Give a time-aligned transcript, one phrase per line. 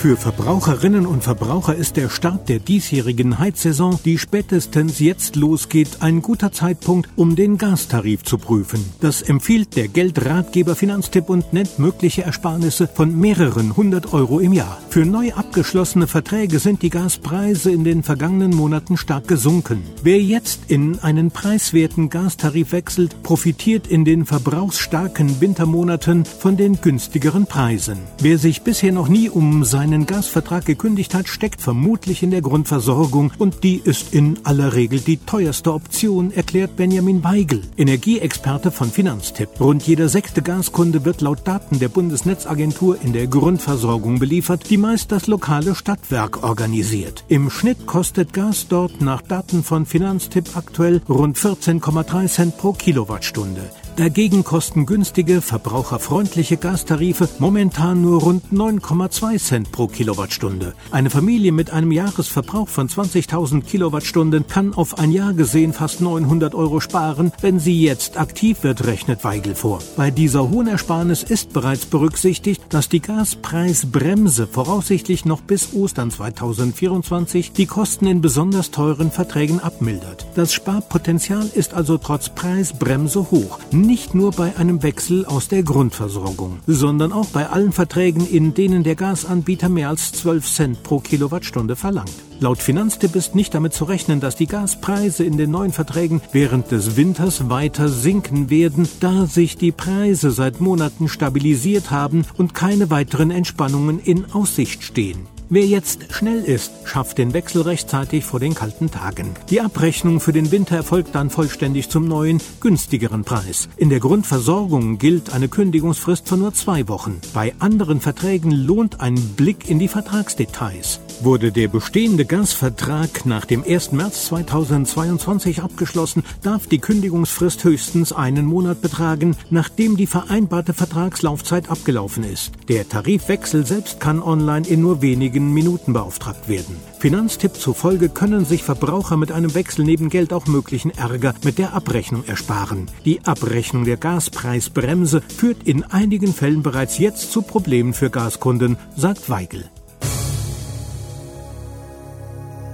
[0.00, 6.22] Für Verbraucherinnen und Verbraucher ist der Start der diesjährigen Heizsaison, die spätestens jetzt losgeht, ein
[6.22, 8.82] guter Zeitpunkt, um den Gastarif zu prüfen.
[9.02, 14.78] Das empfiehlt der Geldratgeber Finanztipp und nennt mögliche Ersparnisse von mehreren hundert Euro im Jahr.
[14.88, 19.82] Für neu abgeschlossene Verträge sind die Gaspreise in den vergangenen Monaten stark gesunken.
[20.02, 27.44] Wer jetzt in einen preiswerten Gastarif wechselt, profitiert in den verbrauchsstarken Wintermonaten von den günstigeren
[27.44, 27.98] Preisen.
[28.22, 32.42] Wer sich bisher noch nie um sein seinen Gasvertrag gekündigt hat, steckt vermutlich in der
[32.42, 38.88] Grundversorgung und die ist in aller Regel die teuerste Option, erklärt Benjamin Weigel, Energieexperte von
[38.88, 39.48] Finanztipp.
[39.58, 45.10] Rund jeder sechste Gaskunde wird laut Daten der Bundesnetzagentur in der Grundversorgung beliefert, die meist
[45.10, 47.24] das lokale Stadtwerk organisiert.
[47.26, 53.68] Im Schnitt kostet Gas dort nach Daten von Finanztipp aktuell rund 14,3 Cent pro Kilowattstunde.
[53.96, 60.74] Dagegen kosten günstige, verbraucherfreundliche Gastarife momentan nur rund 9,2 Cent pro Kilowattstunde.
[60.90, 66.54] Eine Familie mit einem Jahresverbrauch von 20.000 Kilowattstunden kann auf ein Jahr gesehen fast 900
[66.54, 69.80] Euro sparen, wenn sie jetzt aktiv wird, rechnet Weigel vor.
[69.96, 77.52] Bei dieser hohen Ersparnis ist bereits berücksichtigt, dass die Gaspreisbremse voraussichtlich noch bis Ostern 2024
[77.52, 80.26] die Kosten in besonders teuren Verträgen abmildert.
[80.34, 86.58] Das Sparpotenzial ist also trotz Preisbremse hoch nicht nur bei einem Wechsel aus der Grundversorgung,
[86.66, 91.76] sondern auch bei allen Verträgen, in denen der Gasanbieter mehr als 12 Cent pro Kilowattstunde
[91.76, 92.12] verlangt.
[92.40, 96.70] Laut Finanztipp ist nicht damit zu rechnen, dass die Gaspreise in den neuen Verträgen während
[96.70, 102.90] des Winters weiter sinken werden, da sich die Preise seit Monaten stabilisiert haben und keine
[102.90, 105.26] weiteren Entspannungen in Aussicht stehen.
[105.52, 109.34] Wer jetzt schnell ist, schafft den Wechsel rechtzeitig vor den kalten Tagen.
[109.48, 113.68] Die Abrechnung für den Winter erfolgt dann vollständig zum neuen, günstigeren Preis.
[113.76, 117.20] In der Grundversorgung gilt eine Kündigungsfrist von nur zwei Wochen.
[117.34, 121.00] Bei anderen Verträgen lohnt ein Blick in die Vertragsdetails.
[121.20, 123.90] Wurde der bestehende Gasvertrag nach dem 1.
[123.90, 132.22] März 2022 abgeschlossen, darf die Kündigungsfrist höchstens einen Monat betragen, nachdem die vereinbarte Vertragslaufzeit abgelaufen
[132.22, 132.52] ist.
[132.68, 135.02] Der Tarifwechsel selbst kann online in nur
[135.40, 136.76] wenigen Minuten beauftragt werden.
[136.98, 141.72] Finanztipp zufolge können sich Verbraucher mit einem Wechsel neben Geld auch möglichen Ärger mit der
[141.72, 142.86] Abrechnung ersparen.
[143.04, 149.30] Die Abrechnung der Gaspreisbremse führt in einigen Fällen bereits jetzt zu Problemen für Gaskunden, sagt
[149.30, 149.64] Weigel.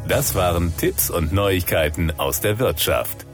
[0.09, 3.25] Das waren Tipps und Neuigkeiten aus der Wirtschaft.